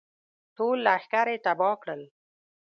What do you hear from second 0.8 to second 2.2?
لښکر یې تباه کړل.